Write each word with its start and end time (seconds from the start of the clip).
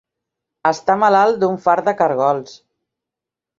Estar 0.69 0.95
malalt 1.01 1.37
d'un 1.45 1.61
fart 1.67 1.89
de 1.91 1.95
cargols. 2.01 2.59